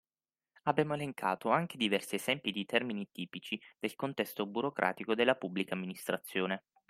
[0.63, 6.63] Abbiamo elencato anche diversi esempi di termini tipici del contesto burocratico della Pubblica Amministrazione